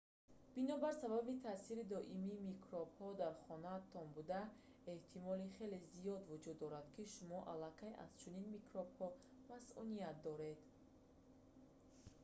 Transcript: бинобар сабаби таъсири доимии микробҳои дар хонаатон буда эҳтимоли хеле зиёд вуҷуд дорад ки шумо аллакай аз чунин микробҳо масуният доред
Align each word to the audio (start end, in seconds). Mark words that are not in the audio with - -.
бинобар 0.55 0.93
сабаби 1.01 1.41
таъсири 1.45 1.83
доимии 1.93 2.45
микробҳои 2.49 3.17
дар 3.23 3.33
хонаатон 3.45 4.07
буда 4.17 4.41
эҳтимоли 4.95 5.47
хеле 5.55 5.77
зиёд 5.95 6.21
вуҷуд 6.29 6.57
дорад 6.63 6.85
ки 6.95 7.03
шумо 7.15 7.39
аллакай 7.51 7.91
аз 8.03 8.11
чунин 8.21 8.47
микробҳо 8.55 9.07
масуният 9.49 10.17
доред 10.27 10.59